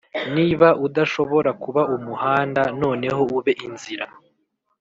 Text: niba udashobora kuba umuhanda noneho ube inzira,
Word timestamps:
niba 0.35 0.67
udashobora 0.87 1.49
kuba 1.63 1.81
umuhanda 1.95 2.61
noneho 2.81 3.21
ube 3.37 3.53
inzira, 3.67 4.05